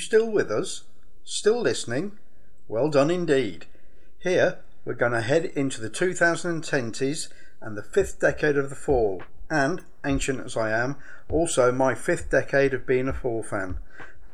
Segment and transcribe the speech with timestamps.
[0.00, 0.84] still with us?
[1.24, 2.18] Still listening?
[2.68, 3.66] Well done indeed.
[4.18, 7.28] Here, we're going to head into the 2010s
[7.60, 10.96] and the fifth decade of the fall, and, ancient as I am,
[11.28, 13.76] also my fifth decade of being a Fall fan.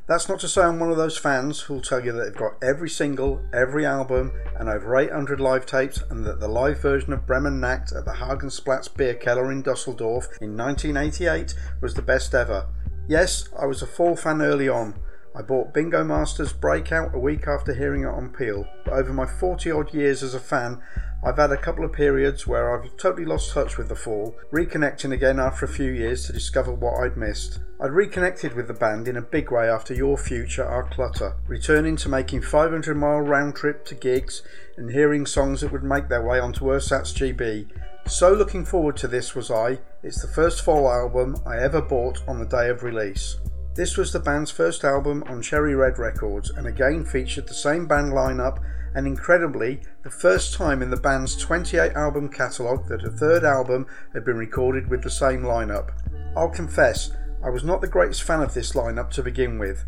[0.07, 2.63] That's not to say I'm one of those fans who'll tell you that they've got
[2.63, 7.27] every single, every album, and over 800 live tapes, and that the live version of
[7.27, 12.67] Bremen Nacht at the Hagensplatz Beer Keller in Dusseldorf in 1988 was the best ever.
[13.09, 14.95] Yes, I was a Fall fan early on.
[15.37, 19.27] I bought Bingo Masters Breakout a week after hearing it on Peel, but over my
[19.27, 20.81] 40 odd years as a fan,
[21.23, 25.13] I've had a couple of periods where I've totally lost touch with The Fall, reconnecting
[25.13, 27.61] again after a few years to discover what I'd missed.
[27.79, 31.97] I'd reconnected with the band in a big way after Your Future, Our Clutter, returning
[31.97, 34.43] to making 500 mile round trip to gigs
[34.79, 37.69] and hearing songs that would make their way onto Ersatz GB.
[38.07, 39.81] So looking forward to this was I.
[40.03, 43.37] It's the first Fall album I ever bought on the day of release.
[43.77, 47.87] This was the band's first album on Cherry Red Records and again featured the same
[47.87, 48.59] band lineup
[48.95, 53.87] and incredibly, the first time in the band's 28 album catalogue that a third album
[54.15, 55.91] had been recorded with the same lineup.
[56.35, 57.11] I'll confess,
[57.45, 59.85] I was not the greatest fan of this lineup to begin with.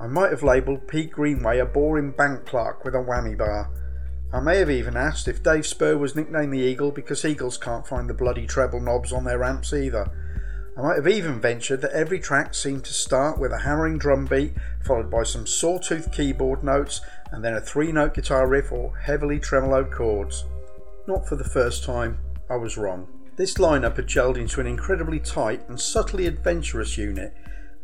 [0.00, 3.70] I might have labelled Pete Greenway a boring bank clerk with a whammy bar.
[4.32, 7.86] I may have even asked if Dave Spurr was nicknamed the Eagle because Eagles can't
[7.86, 10.10] find the bloody treble knobs on their amps either.
[10.76, 14.26] I might have even ventured that every track seemed to start with a hammering drum
[14.26, 14.52] beat,
[14.84, 17.00] followed by some sawtooth keyboard notes,
[17.32, 20.44] and then a three note guitar riff or heavily tremoloed chords.
[21.08, 22.18] Not for the first time,
[22.50, 23.08] I was wrong.
[23.36, 27.32] This lineup had gelled into an incredibly tight and subtly adventurous unit,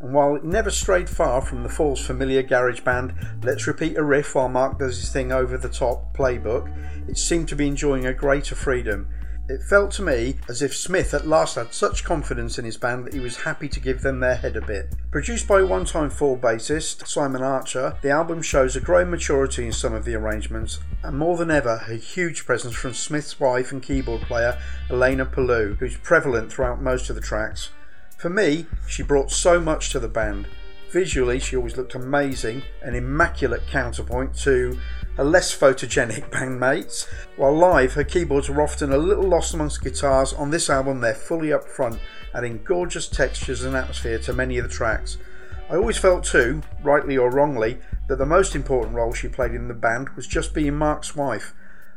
[0.01, 4.03] and while it never strayed far from the Fall's familiar garage band, let's repeat a
[4.03, 6.71] riff while Mark does his thing over the top playbook,
[7.09, 9.09] it seemed to be enjoying a greater freedom
[9.49, 13.05] it felt to me as if Smith at last had such confidence in his band
[13.05, 14.95] that he was happy to give them their head a bit.
[15.11, 19.73] Produced by one time Fall bassist Simon Archer, the album shows a growing maturity in
[19.73, 23.83] some of the arrangements, and more than ever, a huge presence from Smith's wife and
[23.83, 24.59] keyboard player
[24.91, 27.71] Elena Poulou, who's prevalent throughout most of the tracks.
[28.17, 30.47] For me, she brought so much to the band.
[30.93, 34.79] Visually, she always looked amazing, an immaculate counterpoint to
[35.17, 37.07] her less photogenic bandmates,
[37.37, 40.33] while live her keyboards are often a little lost amongst guitars.
[40.33, 41.99] On this album, they're fully up front,
[42.35, 45.19] adding gorgeous textures and atmosphere to many of the tracks.
[45.71, 47.79] I always felt too, rightly or wrongly,
[48.09, 51.55] that the most important role she played in the band was just being Mark's wife.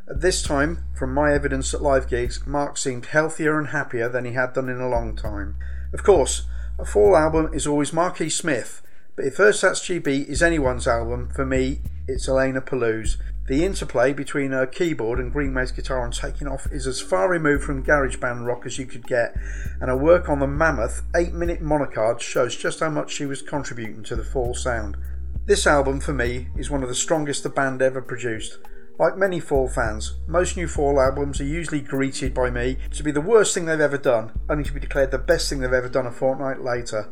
[0.10, 4.24] At this time, from my evidence at live gigs, Mark seemed healthier and happier than
[4.24, 5.56] he had done in a long time.
[5.94, 6.46] Of course,
[6.78, 8.82] a fall album is always Marky Smith,
[9.16, 13.18] but if Ersatz GB is anyone's album, for me, it's Elena Poulou's.
[13.48, 17.64] The interplay between her keyboard and Greenway's guitar on Taking Off is as far removed
[17.64, 19.36] from garage band rock as you could get,
[19.80, 23.42] and her work on the mammoth 8 minute monocard shows just how much she was
[23.42, 24.98] contributing to the fall sound.
[25.46, 28.58] This album, for me, is one of the strongest the band ever produced.
[28.98, 33.12] Like many Fall fans, most new Fall albums are usually greeted by me to be
[33.12, 35.90] the worst thing they've ever done, only to be declared the best thing they've ever
[35.90, 37.10] done a fortnight later.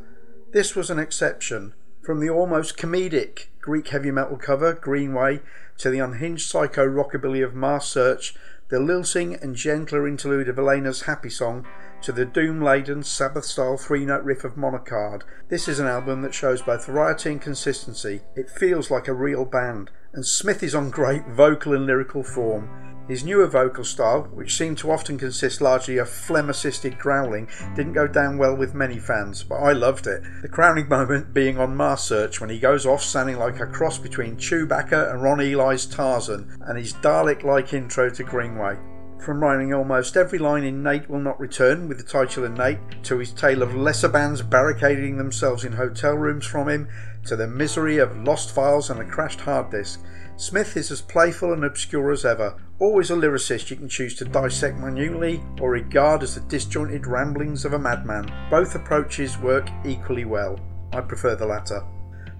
[0.53, 1.73] This was an exception.
[2.03, 5.39] From the almost comedic Greek heavy metal cover, Greenway,
[5.77, 8.35] to the unhinged psycho rockabilly of Mask Search,
[8.69, 11.65] the lilting and gentler interlude of Elena's Happy Song,
[12.01, 16.21] to the doom laden Sabbath style three note riff of Monocard, this is an album
[16.23, 18.21] that shows both variety and consistency.
[18.35, 22.69] It feels like a real band, and Smith is on great vocal and lyrical form.
[23.07, 27.93] His newer vocal style, which seemed to often consist largely of phlegm assisted growling, didn't
[27.93, 30.23] go down well with many fans, but I loved it.
[30.41, 33.97] The crowning moment being on Mask Search when he goes off sounding like a cross
[33.97, 35.39] between Chewbacca and Ron
[35.81, 38.77] Tarzan, and his Dalek like intro to Greenway.
[39.19, 43.03] From writing almost every line in Nate Will Not Return with the title of Nate,
[43.03, 46.89] to his tale of lesser bands barricading themselves in hotel rooms from him,
[47.25, 50.01] to the misery of lost files and a crashed hard disk.
[50.35, 54.25] Smith is as playful and obscure as ever, always a lyricist you can choose to
[54.25, 58.29] dissect minutely or regard as the disjointed ramblings of a madman.
[58.49, 60.59] Both approaches work equally well.
[60.91, 61.81] I prefer the latter.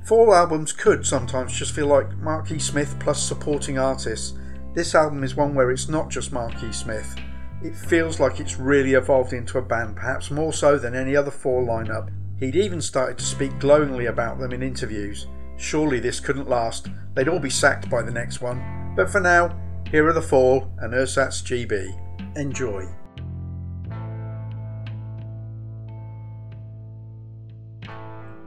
[0.03, 4.37] Fall albums could sometimes just feel like Marky Smith plus supporting artists.
[4.73, 7.15] This album is one where it's not just Marky Smith.
[7.63, 11.31] It feels like it's really evolved into a band, perhaps more so than any other
[11.31, 12.09] Fall lineup.
[12.37, 15.27] He'd even started to speak glowingly about them in interviews.
[15.55, 16.89] Surely this couldn't last.
[17.13, 18.93] They'd all be sacked by the next one.
[18.97, 19.57] But for now,
[19.89, 22.35] here are the Fall and Ersatz GB.
[22.35, 22.85] Enjoy.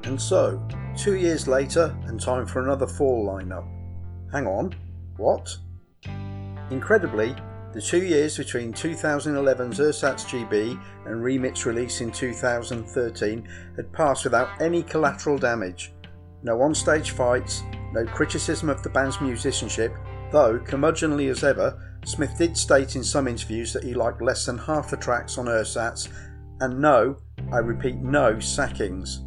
[0.07, 0.63] And so,
[0.97, 3.67] two years later, and time for another Fall lineup.
[4.33, 4.73] Hang on,
[5.17, 5.57] what?
[6.71, 7.35] Incredibly,
[7.73, 14.49] the two years between 2011's Ersatz GB and Remit release in 2013 had passed without
[14.63, 15.93] any collateral damage.
[16.45, 19.93] no on stage fights, no criticism of the band's musicianship,
[20.31, 24.57] though, curmudgeonly as ever, Smith did state in some interviews that he liked less than
[24.57, 26.09] half the tracks on Ersatz,
[26.61, 27.17] and no,
[27.53, 29.26] I repeat, no sackings.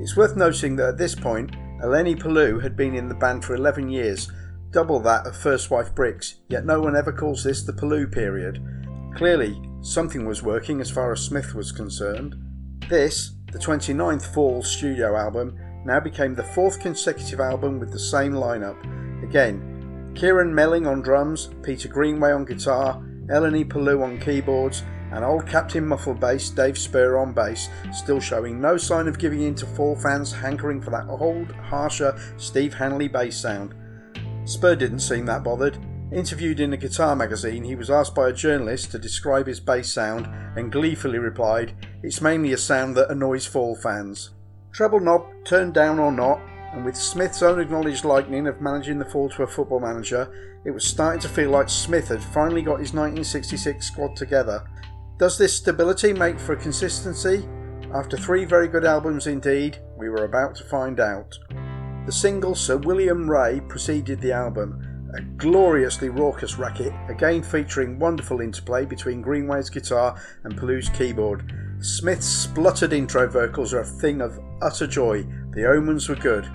[0.00, 1.52] It's worth noting that at this point,
[1.82, 4.30] Eleni Poulou had been in the band for 11 years,
[4.70, 8.62] double that of first wife Brix, yet no one ever calls this the Poulou period.
[9.16, 12.36] Clearly, something was working as far as Smith was concerned.
[12.88, 18.32] This, the 29th Fall studio album, now became the fourth consecutive album with the same
[18.32, 18.78] lineup.
[19.22, 24.82] Again, Keiron Melling on drums, Peter Greenway on guitar, Eleni Poulou on keyboards,
[25.12, 29.42] and old Captain Muffle bass Dave Spurr on bass, still showing no sign of giving
[29.42, 33.74] in to Fall fans hankering for that old, harsher Steve Hanley bass sound.
[34.44, 35.78] Spurr didn't seem that bothered.
[36.10, 39.92] Interviewed in a guitar magazine, he was asked by a journalist to describe his bass
[39.92, 40.26] sound
[40.56, 44.30] and gleefully replied, It's mainly a sound that annoys Fall fans.
[44.72, 46.40] Treble knob turned down or not,
[46.72, 50.70] and with Smith's own acknowledged likening of managing the Fall to a football manager, it
[50.70, 54.64] was starting to feel like Smith had finally got his 1966 squad together.
[55.18, 57.44] Does this stability make for consistency?
[57.92, 61.36] After three very good albums indeed, we were about to find out.
[62.06, 68.40] The single Sir William Wray preceded the album, a gloriously raucous racket, again featuring wonderful
[68.40, 71.52] interplay between Greenway's guitar and Poulou's keyboard.
[71.80, 76.48] Smith's spluttered intro vocals are a thing of utter joy, the omens were good.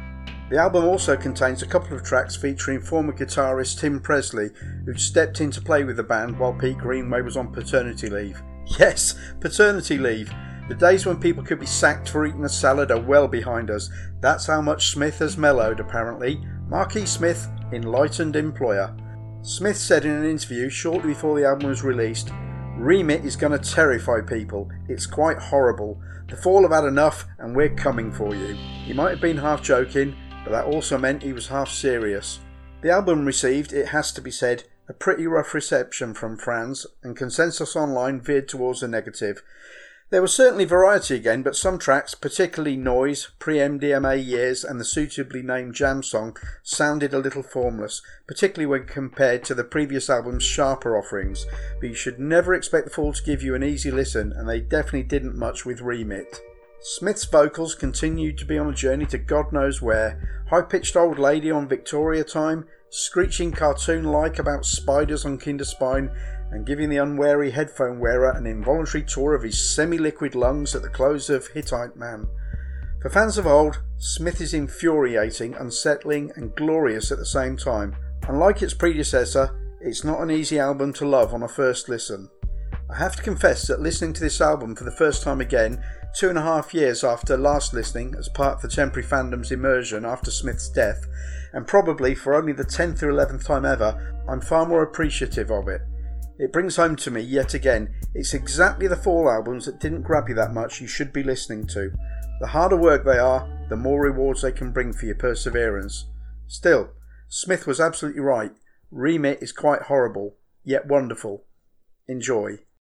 [0.49, 4.51] The album also contains a couple of tracks featuring former guitarist Tim Presley,
[4.85, 8.41] who'd stepped in to play with the band while Pete Greenway was on paternity leave.
[8.65, 10.31] Yes, paternity leave.
[10.69, 13.89] The days when people could be sacked for eating a salad are well behind us.
[14.21, 16.41] That's how much Smith has mellowed, apparently.
[16.67, 18.95] Marquis Smith, enlightened employer.
[19.41, 22.31] Smith said in an interview shortly before the album was released
[22.77, 24.69] Remit is going to terrify people.
[24.89, 26.01] It's quite horrible.
[26.27, 28.55] The Fall have had enough, and we're coming for you.
[28.55, 32.39] He might have been half joking, but that also meant he was half serious.
[32.81, 37.15] The album received, it has to be said, a pretty rough reception from fans, and
[37.15, 39.41] consensus online veered towards the negative.
[40.09, 44.85] There was certainly variety again, but some tracks, particularly Noise, pre MDMA Years, and the
[44.85, 50.43] suitably named Jam song, sounded a little formless, particularly when compared to the previous album's
[50.43, 51.47] sharper offerings.
[51.79, 54.59] But you should never expect the Fall to give you an easy listen, and they
[54.59, 56.41] definitely didn't much with Remit.
[56.79, 60.43] Smith's vocals continued to be on a journey to God knows where.
[60.49, 66.13] High pitched old lady on Victrola Time, screeching cartoon like about spiders on Kinderspine,
[66.51, 70.83] and giving the unwary headphone wearer an involuntary tour of his semi liquid lungs at
[70.83, 72.27] the close of Hittite Man.
[73.01, 77.95] For fans of old, Smith is infuriating, unsettling, and glorious at the same time.
[78.27, 82.29] Unlike its predecessor, it's not an easy album to love on a first listen.
[82.91, 85.83] I have to confess that listening to this album for the first time again,
[86.15, 90.05] two and a half years after last listening as part of the temporary fandom's immersion
[90.05, 91.07] after Smith's death,
[91.53, 95.67] and probably for only the 10th or 11th time ever, I'm far more appreciative of
[95.67, 95.81] it.
[96.39, 100.27] It brings home to me yet again, it's exactly the Fall albums that didn't grab
[100.29, 101.91] you that much you should be listening to.
[102.41, 106.07] The harder work they are, the more rewards they can bring for your perseverance.
[106.47, 106.89] Still,
[107.29, 108.51] Smith was absolutely right.
[108.91, 111.45] Remit is quite horrible, yet wonderful.
[112.07, 112.59] Enjoy.